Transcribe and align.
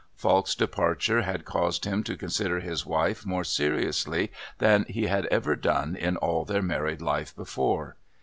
Falk's 0.15 0.55
departure 0.55 1.21
had 1.21 1.45
caused 1.45 1.85
him 1.85 2.03
to 2.05 2.17
consider 2.17 2.59
his 2.59 2.87
wife 2.87 3.23
more 3.23 3.43
seriously 3.43 4.31
than 4.57 4.83
he 4.89 5.05
had 5.05 5.27
ever 5.27 5.55
done 5.55 5.95
in 5.95 6.17
all 6.17 6.43
their 6.43 6.63
married 6.63 7.03
life 7.03 7.35
before. 7.35 7.95